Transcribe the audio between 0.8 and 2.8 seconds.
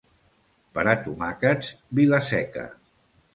a tomàquets, Vila-seca.